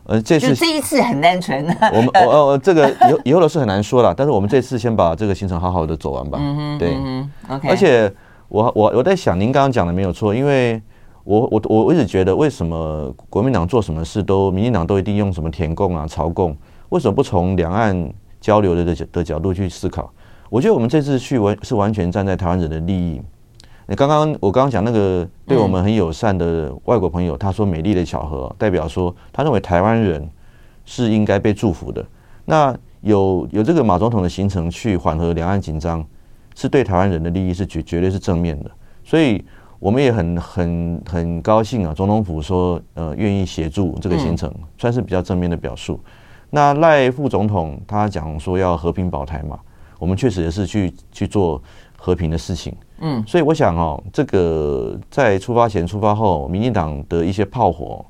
[0.04, 1.64] 呃，这次这一次很单纯。
[1.92, 4.12] 我们我呃，这个以后以后的事很难说了。
[4.12, 6.38] 但是我们这次先把这个行程好好的走完吧。
[6.40, 6.94] 嗯哼，对。
[6.96, 7.68] 嗯，OK。
[7.68, 8.12] 而且
[8.48, 10.82] 我我我在想，您刚刚讲的没有错，因为
[11.22, 16.56] 我我我一直觉得，为什么国民党做什么事都，民进党都一定用什么舔共啊、朝共？
[16.88, 20.10] 为什么不从两岸交流的的的角度去思考？
[20.50, 23.22] 我觉得我们这次去完是完全站在台湾人的利益。
[23.88, 30.28] 你刚刚我刚刚讲那个对我们很友善的外国朋友，他说美丽的巧合，代表说他认为台湾人
[30.84, 32.04] 是应该被祝福的。
[32.44, 36.04] 那有有这个马总统的行程去缓和两岸紧张，
[36.54, 38.70] 是对台湾人的利益是绝绝对是正面的。
[39.04, 39.44] 所以
[39.80, 45.98] 我们也很很很高兴啊，总统府说呃愿意协助这个行程，算是比较正面的表述。
[46.50, 49.58] 那赖副总统他讲说要和平保台嘛，
[49.98, 51.60] 我们确实也是去去做
[51.96, 52.72] 和平的事情。
[53.02, 58.04] 嗯，所以我想哦，这个在出发前、出发后，民进党的一些炮火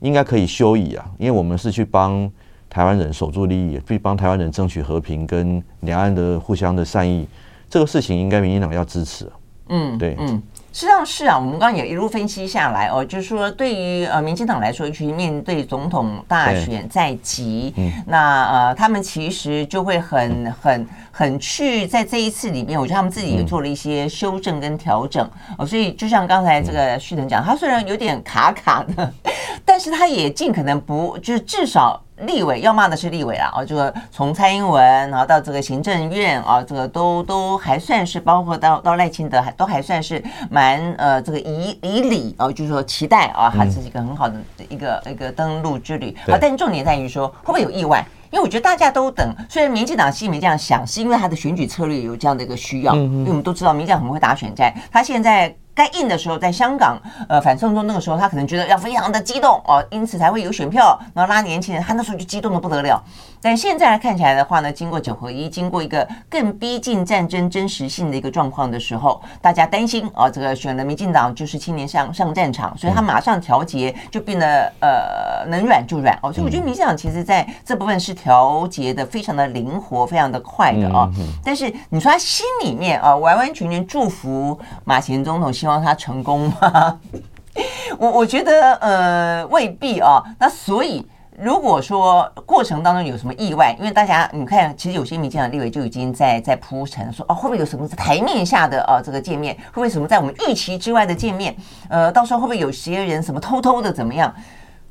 [0.00, 2.30] 应该可以休矣啊，因为我们是去帮
[2.68, 7.26] 台湾人守住利益，去帮台湾人争取和平跟两岸的互相的善意，
[7.70, 9.30] 这个事情应该民进党要支持。
[9.68, 10.42] 嗯，对，嗯。
[10.74, 29.12] 实际上是啊，我们刚刚也一路分析下来哦，就是说对于呃民进党来说，尤其面对总统大选在即，嗯、那呃他们其实就会很很很去在这一次里面，我觉得他们自己也做了一些修正跟调整哦，所以就像刚才这个旭腾讲，他虽然有点卡卡的，
[29.64, 32.03] 但是他也尽可能不，就是至少。
[32.18, 44.36] 立委要骂的是立委啦，哦，这个从蔡英文，然后到这个行政院啊，这个都都还算是，包括到到赖清德，还都还算是蛮呃，这个以以礼哦，就是说期待啊，还是一个很好的
[44.68, 46.16] 一个一个登陆之旅。
[46.28, 48.06] 好，但重点在于说会不会有意外？
[48.30, 55.52] 因为我觉得大家都等，虽然民进党心里面这样想，是因为他的选举策略有这样的一个需要，因为我们都知道民进党很会打选战，他现在。
[55.74, 56.96] 该硬的时候，在香港，
[57.28, 63.02] 呃，反送中那个时候，他可能觉得要非常的激动哦，因此才会有选票，然后拉年轻人，他那时候就激动的不得了。
[63.40, 76.32] 但现在来看起来的话呢，经过九合一，经过一个更逼近战争真实性的一个状况的时候，大家担心啊、哦，这个选了民进党就是青年上上战场，所以他马上调节就变得呃能软就软哦。
[76.32, 81.12] 所以我觉得民进党其实在这部分是调节的非常的灵活，非常的快的啊、哦。
[81.44, 87.00] 但是你说他心里面啊、哦，完完全全祝福马前总统，希望他成功吗？
[87.98, 90.24] 我我觉得呃未必啊、哦。
[90.38, 91.06] 那所以。
[91.36, 101.52] 如果说过程当中有什么意外，因为大家你看，其实有些民进党立委就已经在在铺陈说，哦，会不会有什么台面下的呃这个见面，会不会什么在我们预期之外的见面？
[101.88, 104.32] 呃，到时候会不会有些人什么偷偷的怎么样？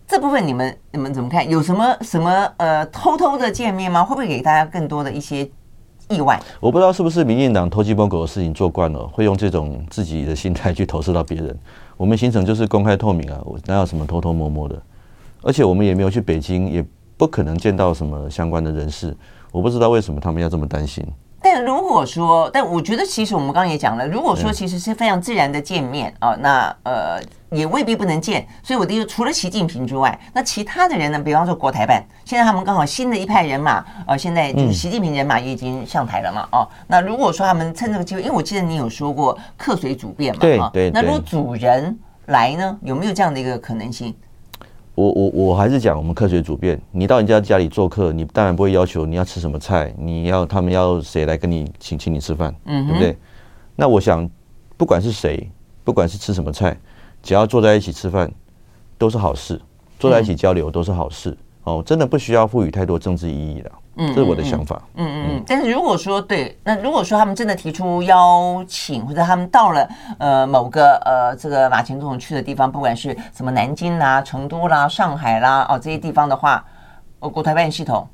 [0.06, 1.50] 这部分你们你们怎么看？
[1.50, 4.04] 有什么什么呃偷偷的见面吗？
[4.04, 5.50] 会不会给大家更多的一些
[6.14, 6.40] 意外？
[6.60, 11.58] 我不知道是不是民进党偷鸡摸狗的事情做惯了，会用这种自己的心态去投射到别人。
[11.98, 14.82] 我们行程就是公开透明啊，我哪有什么偷偷摸摸的？
[15.42, 16.86] 而且我们也没有去北京，也
[17.18, 19.16] 不可能见到什么相关的人士。
[19.52, 21.06] 我不知道为什么他们要这么担心。
[21.54, 28.44] 但如果说，但我觉得其实我们刚刚也讲了，如果说其实是非常自然的见面啊，那呃也未必不能见。
[28.64, 31.20] 所以我的意思，除了习近平之外，那其他的人呢？
[31.20, 40.92] 比方说国台办，现在他们刚好新的一派人马，呃，现在就是习近平人马也已经上台了嘛，哦，那如果说他们趁这个机会，因为我记得你有说过客随主便嘛，对对。
[40.92, 44.16] 那如果主人来呢，有没有这样的一个可能性？
[44.96, 46.80] 我我我还是讲我们科学主编。
[46.92, 53.18] 你到人家家里做客，你当然不会要求你要吃什么菜，你要他们要谁来跟你请请你吃饭，嗯，对不对？
[53.76, 54.30] 那我想，
[54.78, 55.50] 不管是谁，
[55.84, 56.78] 不管是吃什么菜，
[57.24, 58.32] 只要坐在一起吃饭，
[58.98, 59.58] 都是好事；
[59.98, 61.36] 坐在一起交流都是好事。
[61.64, 63.72] 哦，真的不需要赋予太多政治意义了。
[63.96, 64.82] 嗯，这是我的想法。
[64.96, 65.44] 嗯嗯嗯。
[65.46, 76.66] 但是如果说对，那如果说他们真的提出邀请，或者他们到了呃某个呃这个马前总统去的地方，不管是什么南京啦、成都啦、上海啦哦这些地方的话，
[77.20, 78.08] 呃国台办系统，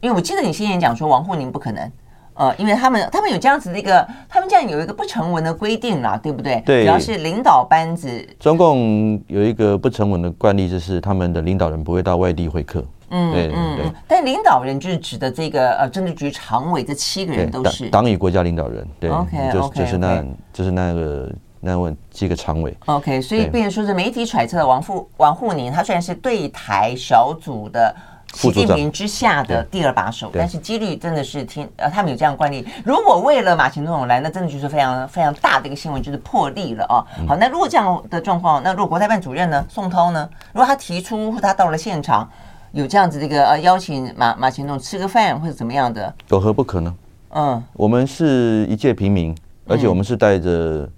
[0.00, 1.90] 因为我记得你先前讲说王沪宁不可能，
[2.34, 6.62] 呃，因为他们他们有这样子的一个，他们这样有一个不成文的规定啦，对不对？
[6.66, 6.82] 对。
[6.82, 12.84] 主要是领导班子，中共有一个不成文的惯例，就是他们的领导人不会到外地会客。
[13.10, 17.88] 嗯，对嗯对，但领导人就是指的这个呃政治局常委这七个人都是。
[17.90, 27.94] 党与国家领导人，对，OK，就就是那就是那个那问几个常委，OK，所以变成说是媒体揣测的王富王沪宁，他虽然是对台小组的
[28.34, 32.66] 习近平之下的第二把手，但是几率真的是听呃，他们有这样惯例。
[32.84, 36.98] 如果为了马前总统来，那真的就是非常非常大的一个新闻，就是破例了啊。
[37.28, 42.28] 好，那如果这样的状况，那如果国台办主任呢，宋涛呢，如果他提出或他到了现场，
[42.74, 46.94] 有这样子的一个呃邀请马马前总吃个饭或者怎么样的，有何不可呢？
[47.30, 49.34] 嗯，我们是一介平民，
[49.66, 50.88] 而且我们是带着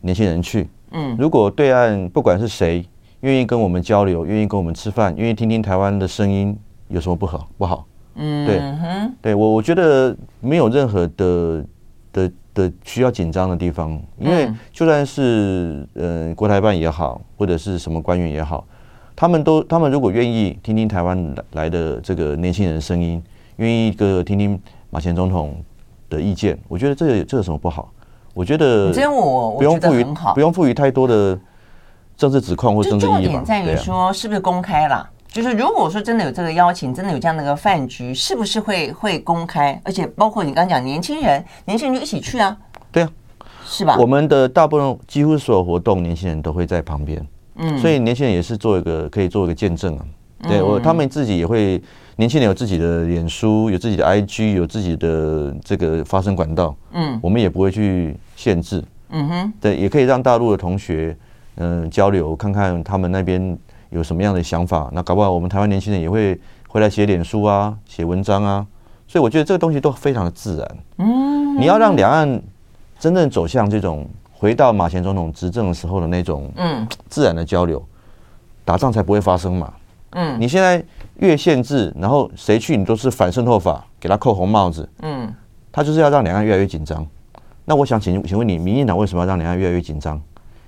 [0.00, 0.68] 年轻人去。
[0.92, 2.86] 嗯，如果对岸不管是谁
[3.20, 6.56] 愿意跟我们交流，愿意跟我们吃饭，愿意听听台湾的声音。
[6.88, 7.48] 有什么不好？
[7.56, 8.60] 不好，嗯，对，
[9.22, 11.64] 对我我觉得没有任何的
[12.12, 18.64] 的的需要紧张的地方，因为就算是嗯、呃、国台办也好，或者是什么官员也好，
[19.16, 23.22] 他们都他们如果愿意听听台湾来的这个年轻人的声音，
[23.56, 25.56] 愿意一个听听马前总统
[26.10, 27.90] 的意见，我觉得这个这有什么不好？
[28.32, 31.38] 我觉得不用赋予不用赋予太多的
[32.16, 33.18] 政治指控或政治意义吧。
[33.18, 35.08] 重点在于说是不是公开了？
[35.28, 39.80] 就是如果说真的有这个邀请，真的有这样的一个饭局，是不是会会公开？
[39.84, 42.56] 而且包括你刚刚讲年轻人，年轻人就一起去啊？
[42.90, 43.10] 对啊，
[43.64, 43.96] 是吧？
[43.98, 47.24] 我们的大部分几乎所有活动，年轻人都会在旁边。
[47.56, 50.04] 嗯，所以年轻人也是做一个可以做一个见证啊。
[50.48, 51.80] 对我，他们自己也会，
[52.16, 56.74] 年轻人有自己的脸书，有自己的 IG，有自己的这个发声管道。
[56.92, 58.82] 嗯，我们也不会去限制。
[59.10, 61.16] 嗯哼，对，也可以让大陆的同学
[61.56, 63.56] 嗯交流，看看他们那边。
[63.90, 64.90] 有什么样的想法？
[64.92, 66.36] 那搞不好我们台湾年轻人也会
[66.66, 68.66] 回来写脸书啊，写文章啊。
[69.06, 70.76] 所以我觉得这个东西都非常的自然。
[70.98, 72.42] 嗯，你要让两岸
[72.98, 77.82] 真正走向这种回到马前总统执政的时候的那种嗯自然的交流，
[78.64, 79.72] 打仗才不会发生嘛。
[80.10, 80.84] 嗯，你现在
[81.16, 84.88] 越限制，然后谁去你都是反渗透法，给他扣红帽子。
[85.02, 85.32] 嗯，
[85.72, 87.06] 他就是要让两岸越来越紧张。
[87.64, 90.20] 那我想请请问你，民进党为什么要让两岸越来越紧张？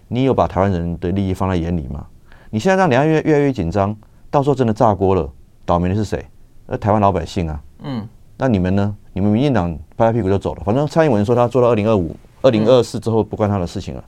[0.08, 2.06] 你有把台湾人的利益放在眼里吗？
[2.50, 3.94] 你现在让两岸越越来越紧张，
[4.30, 5.28] 到时候真的炸锅了，
[5.64, 6.24] 倒霉的是谁？
[6.66, 7.60] 呃，台湾老百姓啊。
[7.82, 8.08] 嗯。
[8.38, 8.94] 那你们呢？
[9.12, 10.62] 你们民进党拍拍屁股就走了。
[10.64, 14.04] 反正蔡英文说他做到二零二五、二零二四之后不关他的事情了。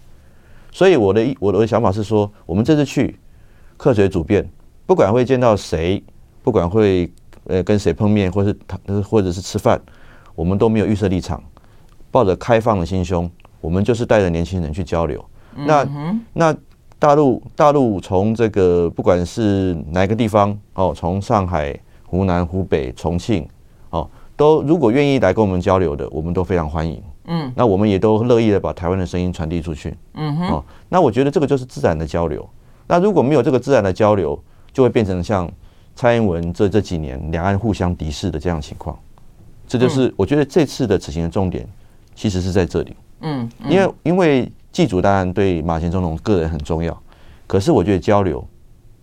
[0.71, 3.19] 所以我的我的想法是说，我们这次去
[3.77, 4.49] 客随主便，
[4.87, 6.03] 不管会见到谁，
[6.43, 7.11] 不管会
[7.47, 9.81] 呃跟谁碰面，或是谈或者是吃饭，
[10.35, 11.43] 我们都没有预设立场，
[12.11, 15.25] 抱着开放的心胸，我们就是带着年轻人去交流。
[15.55, 15.87] 那
[16.33, 16.57] 那。
[17.01, 23.49] 大陆大陆从这个不管是哪个地方哦，从上海、湖南、湖北、重庆
[23.91, 27.01] 哦，都如果愿意来跟我们交流的，我们都非常欢迎。
[27.29, 29.97] 嗯，那我们也都乐意的把台湾的声音传递出去。
[30.15, 32.47] 嗯哼，哦，那我觉得这个就是自然的交流。
[32.89, 34.37] 那如果没有这个自然的交流，
[34.73, 35.49] 就会变成像
[35.95, 38.99] 蔡英文这这几年两岸互相敌视的这样的情况。
[39.67, 41.69] 这就是我觉得这次的此行的重点，
[42.15, 42.97] 其实是在这里。
[43.21, 44.51] 嗯，因为因为。
[44.71, 46.97] 祭祖当然对马前总统个人很重要，
[47.49, 48.47] 可是我觉得交流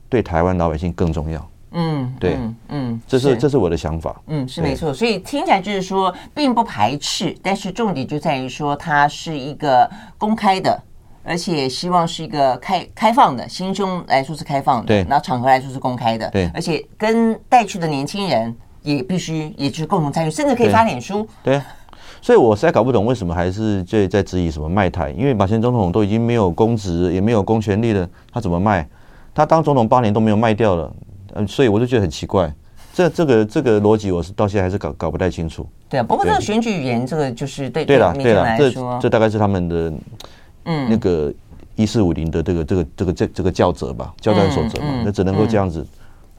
[0.08, 1.50] 对台湾老百姓更重要。
[1.78, 2.38] 嗯，对，
[2.70, 4.20] 嗯，这是这是我的想法。
[4.28, 4.94] 嗯，是没错。
[4.94, 10.82] 所以听起来就是说，并不排斥，但是重点就在于说，它是一个公开的，
[11.24, 21.62] 而且希望是一个开开放的，心胸来说是开放的，对，然后场合来说是公开的，对，而且跟带去的年轻人也必须，也就是共同参与，甚至可以发脸书，对。
[22.22, 28.88] 所以我实在搞不懂为什么还是在在质疑什么卖台，因为马前总统都已经没有公职，也没有公权力了，他怎么卖？
[29.32, 30.92] 他当总统八年都没有卖掉了，
[31.36, 32.54] 嗯，所以我就觉得很奇怪，
[32.94, 35.68] 这这个这个逻辑我是到现在还是搞搞不太清楚。
[35.88, 38.72] 对啊，不过这个选举语言这个就是对对了对了，这
[39.02, 39.94] 这大概是他们的
[40.64, 41.32] 嗯那个
[41.76, 45.86] 一四五零的这个这个这个这这个教则吧，教战守则嘛，那只能够这样子。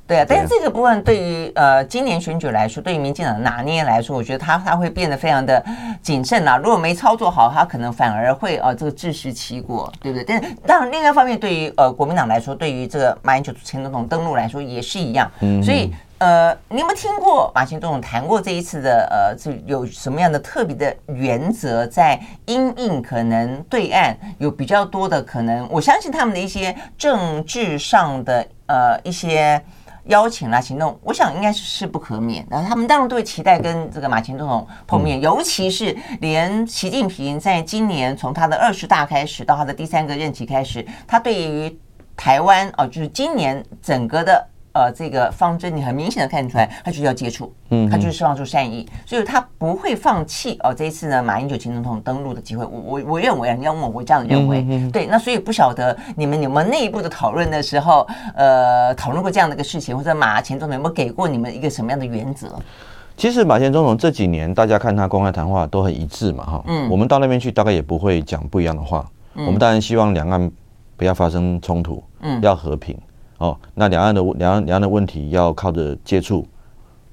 [0.07, 5.65] 对啊，但是这个部分对于呃今年选举来说，对于民进党的拿捏来说，我觉得他他会变得非常的
[6.01, 6.57] 谨慎呐。
[6.63, 10.25] 如果没操作好，他可能反而会呃这个自食其果，对不对？
[10.25, 15.29] 但是当然另外一方面，对于呃国民党来说，对于这个马英九前总统登陆来说也是一样。
[15.41, 29.61] 嗯，所以呃，你有没有听过马前总统谈过这一次的呃这有什么样的特别的原则，在因应可能对岸有比较多的可能，我相信他们的一些政治上的呃一些。
[30.07, 32.47] 邀请啦，行动，我想应该是势不可免。
[32.51, 41.79] 然后他们当然都会期待跟这个马前总统碰面，尤其是连习近平在今年从他的二十大开始到他的第三个任期开始，他对于
[42.17, 44.49] 台湾哦，就是今年整个的。
[44.77, 50.75] 呃，这个方针你很明显的看出来，他就是要接触，嗯，他就是释放出善意，所以他不会放弃哦。
[50.75, 55.07] 这一次呢，马英九前总统登陆的机会，我我我认为啊，你要问我，我这样认为，嗯、对。
[55.07, 62.49] 那所以不晓得你们有没有内部的讨论的时候，呃，讨论过这样的一个事情，或者马前总统有没有给过你们一个什么样的原则？
[63.17, 70.51] 其实马前总统这几年，大家看他公开谈话都很一致嘛，哈，嗯，我们到那边去大概也不会讲不一样的话，嗯、我们当然希望两岸
[70.99, 72.95] 不要发生冲突，嗯，要和平。
[73.39, 76.47] 哦，那两岸的两岸两岸的问题要靠着接触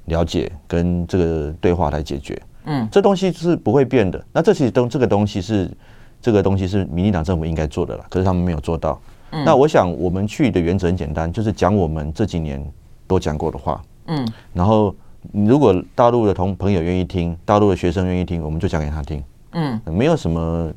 [0.05, 2.41] 了解跟这个对话来解决。
[2.65, 4.23] 嗯，这东西是不会变的。
[4.31, 5.69] 那这些东这个东西是
[6.21, 8.97] 这个东西是民进党政府应该做的了，可是他们没有做到。
[9.31, 12.65] 嗯，那我想我们去的原则很简单，就是讲我们这几年
[13.05, 13.83] 都讲过的话。
[14.07, 14.95] 嗯，然后
[15.33, 19.21] 如果大陆的同朋友愿意听，大陆的学生愿意听，我们就讲给他听。
[19.51, 20.71] 嗯，没有什么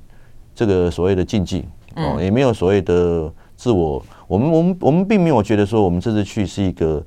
[0.57, 4.05] 这个所谓的禁忌哦，也没有所谓的自我。
[4.27, 7.03] 我们我们我们并没有觉得说我们这次去是一个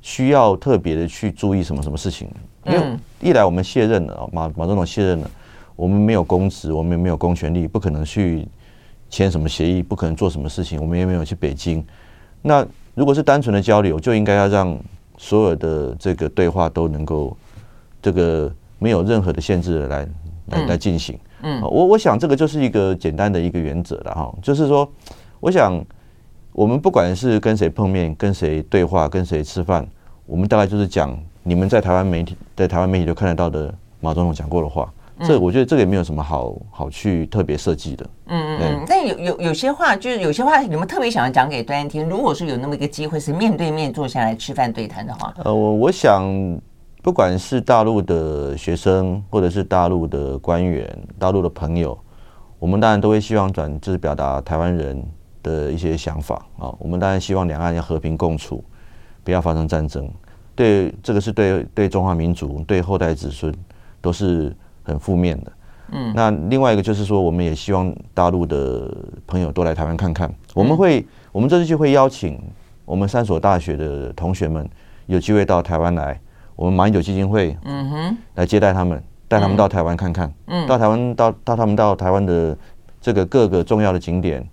[0.00, 2.28] 需要特别的去注意什么什么事情，
[2.66, 5.30] 因为一来我们卸任了，马马总统卸任了，
[5.76, 8.46] 我们没有公职，我们也没有公权力，不可能去
[9.10, 11.84] 签什么协议，不可能做什么事情，我们也没有去北京。
[12.42, 14.78] 那如果是单纯的交流，就应该要让。
[15.18, 17.36] 所有的这个对话都能够，
[18.00, 20.08] 这个没有任何的限制的来
[20.46, 21.16] 来来进行。
[21.42, 24.90] 嗯，我我想这个就是一个简单的一个原则了哈，就是说，
[25.38, 25.80] 我想
[26.52, 29.86] 我们不管是跟谁碰面、跟谁对话、跟谁吃饭，
[30.26, 34.92] 我们大概就是讲你们在台湾媒体在台湾媒体都看得到的马总统讲过的话。
[35.24, 38.04] 这我觉得这个也没有什么好好去特别设计的。
[38.26, 38.84] 嗯嗯嗯。
[38.88, 42.08] 但有有有些话，就是有些话你们特别想要讲给端安听。
[42.08, 46.24] 如果说有那么一个机会，是面对面坐下来吃饭对谈的话，呃，我我想，
[47.02, 50.88] 不管是大陆的学生，或者是大陆的官员、
[51.18, 51.96] 大陆的朋友，
[52.58, 55.00] 我们当然都会希望转，就是表达台湾人
[55.42, 56.74] 的一些想法啊。
[56.78, 58.62] 我们当然希望两岸要和平共处，
[59.24, 60.08] 不要发生战争。
[60.54, 63.54] 对，这个是对对中华民族、对后代子孙
[64.00, 64.54] 都是。
[64.84, 65.52] 很负面的，
[65.92, 68.92] 嗯，那另外一个就是说，我们也希望大陆的
[69.28, 70.28] 朋友多来台湾看看。
[70.54, 72.36] 我们会，我们这次就会邀请
[72.84, 74.68] 我们三所大学的同学们
[75.06, 76.20] 有机会到台湾来，
[76.56, 82.58] 我们马英九基金会，嗯哼，来接待他们，带他们到台湾看看，嗯，到台湾到到他们到台湾的
[83.00, 84.44] 这个各个重要的景点，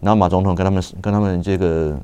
[0.00, 1.98] 然后马总统跟他们跟他们这个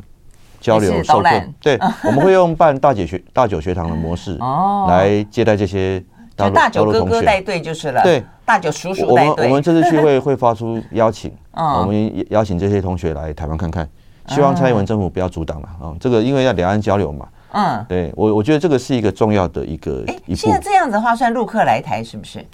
[0.61, 1.28] 交流授课，
[1.61, 6.03] 对， 我们会用办大姐学 大九学堂的模式哦来接待这些。
[6.36, 9.30] 就大九哥哥带队就是了，对，大九叔叔带队。
[9.30, 13.88] 我们我们这次去会会发出邀请， 我们邀请这些同学来台湾看看，
[14.28, 15.97] 希望蔡英文政府不要阻挡了啊。
[15.99, 20.05] 这个因为要两岸交流嘛，嗯，对我我觉得这个是一个重要的一个。
[20.09, 22.44] 哎，现在这样子的话算陆客来台是不是？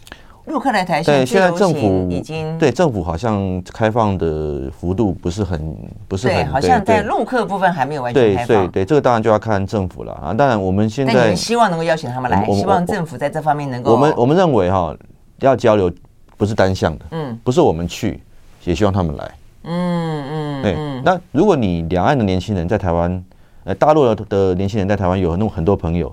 [0.47, 5.77] 陆客来台，对，现在政府已经对政府好像开放的幅度不是很
[6.09, 8.47] 不是很，对，好像在陆客部分还没有完全开放。
[8.47, 10.35] 对对对，这个当然就要看政府了啊。
[10.35, 13.93] 当然我们现在，那你们希望能够邀请他们来，希望政府在这方面能够。
[13.93, 14.93] 我们我们认为哈，
[15.39, 15.91] 要交流
[16.37, 18.21] 不是单向的，嗯，不是我们去，
[18.65, 19.31] 也希望他们来，
[19.63, 20.77] 嗯嗯，对。
[21.05, 23.25] 那如果你两岸的年轻人在台湾，
[23.63, 26.13] 呃，大陆的的年轻人在台湾有那么很多朋友，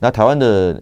[0.00, 0.78] 那台湾的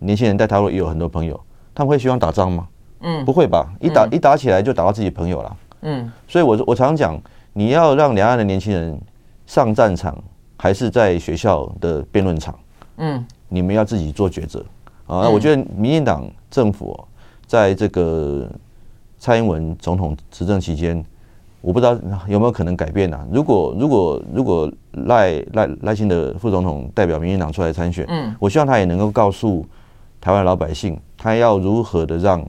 [0.00, 1.40] 年轻人在大陆也有很多朋友。
[1.80, 2.68] 他们会希望打仗吗？
[3.00, 5.56] 嗯，不会吧，一打一打起来就打到自己朋友了。
[5.80, 7.18] 嗯，所以我我常常讲，
[7.54, 9.00] 你要让两岸的年轻人
[9.46, 10.14] 上战场，
[10.58, 12.54] 还是在学校的辩论场？
[12.98, 14.60] 嗯，你们要自己做抉择
[15.06, 15.24] 啊。
[15.24, 17.02] 那我觉得民进党政府
[17.46, 18.46] 在这个
[19.18, 21.02] 蔡英文总统执政期间，
[21.62, 23.26] 我不知道有没有可能改变呢？
[23.32, 24.70] 如果如果如果
[25.06, 29.64] 赖赖赖清德副总统代表民进党出来参选，嗯，我希望他也能够告诉。
[30.20, 32.44] 台湾老百姓，他要如何的让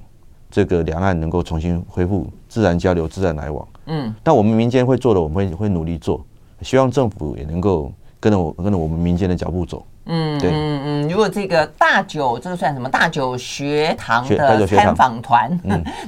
[0.50, 3.68] 这个两岸能够重新恢复自然交流、自然来往？
[3.86, 6.24] 嗯，但我们民间会做的，我们会会努力做，
[6.62, 9.86] 希望政府也能够跟着我跟着我们民间的脚步走。
[10.06, 15.58] 嗯，对，嗯嗯，如果这个大九这个算什么大九学堂的参访团，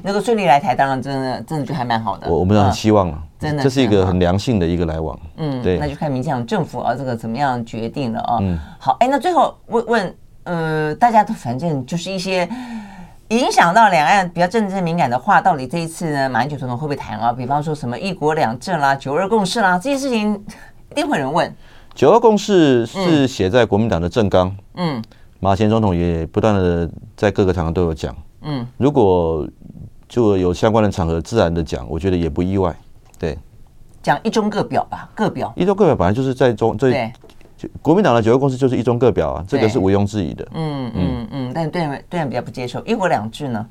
[0.04, 2.28] 能够 顺利来台，当然真的真的就还蛮好的。
[2.30, 5.18] 我我们很希望啊，真的，这是一个很良性的一个来往。
[5.38, 8.38] 嗯，对，那就看民进党政府啊，这个怎么样决定了啊？
[8.42, 10.16] 嗯，好，哎，那最后问问。
[10.44, 12.48] 呃，大家都反正就是一些
[13.30, 17.32] 影响到两岸比较政治敏感的话，到底这一次呢，马英九总统会不会谈啊？
[17.32, 20.34] 比方说什么一国两制啦、九二共识啦，这些事情
[20.92, 21.56] 一定会有人问。
[21.96, 25.02] 九二共识是写在国民党的政纲，嗯，
[25.40, 29.48] 马前总统也不断的在各个场合都有讲，嗯，如果
[30.10, 32.76] 就有相关的场合自然的讲，我觉得也不意外，
[33.18, 33.38] 对，
[34.02, 36.92] 讲一中各表吧，各表，一中各表本来就是在中这。
[37.64, 40.46] 对国民党的九二共识就是一中各表啊，这个是毋庸置疑的。
[40.54, 43.66] 嗯嗯嗯，但对对岸比较不接受一国两制呢？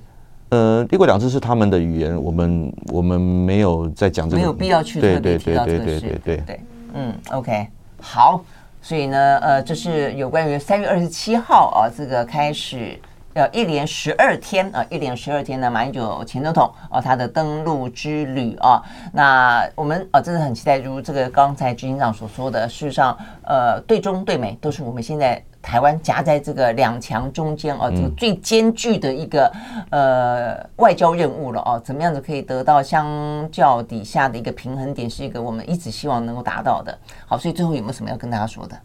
[0.49, 5.85] 呃，一国两制是他们的语言，我们我们没有在讲这个，没有必要去特别提到这个事。
[5.85, 6.61] 对对对对对对。
[6.95, 7.67] 嗯，OK，
[8.01, 8.43] 好，
[8.81, 12.99] 所以呢，呃，这是有关于三月二十七号啊，这个开始。
[13.35, 29.51] 要一连十二天啊，一连十二天呢，马英九前总统哦，他的登陆之旅啊，那我们啊真的很期待，如这个刚才执行长所说的，事实上，呃，对中对美都是我们现在台湾夹在这个两强中间哦，这个最艰巨的一个
[29.91, 36.97] 呃外交任务了哦，怎么样子可以得到相较底下的一个平衡点，是一个我们一直希望能够达到的。
[37.27, 38.77] 好，所以最后有没有什么要跟大家说的？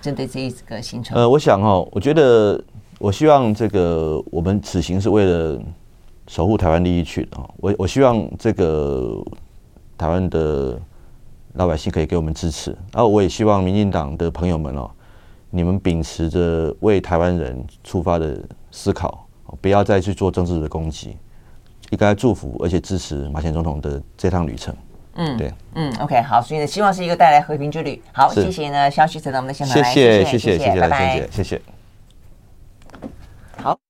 [0.00, 1.16] 针对这一个行程？
[1.16, 2.60] 呃，我想哦，我觉得
[2.98, 5.60] 我希望这个我们此行是为了
[6.26, 7.48] 守护台湾利益去的啊。
[7.58, 9.16] 我我希望这个
[9.96, 10.78] 台湾的
[11.54, 14.90] 老百姓可以给我们支持，然后我也希望民进党的朋友们哦，
[15.50, 18.38] 你们秉持着为台湾人出发的
[18.70, 19.26] 思考，
[19.60, 21.16] 不要再去做政治的攻击，
[21.90, 24.74] 应该祝福而且支持马前总统的这趟旅程。
[25.14, 28.00] 嗯，对，嗯，OK，好，所以呢，希望是一个带来和平之旅。
[28.12, 31.77] 好，谢谢呢，肖旭曾到我们的现场来，谢谢，谢谢，谢谢，谢谢，谢谢。
[33.62, 33.87] 好。